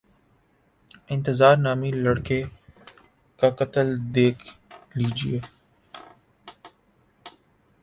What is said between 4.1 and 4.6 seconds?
دیکھ